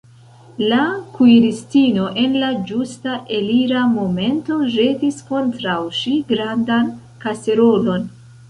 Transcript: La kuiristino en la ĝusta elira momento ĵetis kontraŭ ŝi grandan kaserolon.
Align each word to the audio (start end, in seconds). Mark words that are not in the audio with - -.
La 0.71 0.77
kuiristino 1.17 2.05
en 2.21 2.33
la 2.45 2.49
ĝusta 2.71 3.19
elira 3.41 3.85
momento 3.99 4.57
ĵetis 4.79 5.21
kontraŭ 5.29 5.79
ŝi 6.01 6.19
grandan 6.33 6.93
kaserolon. 7.27 8.13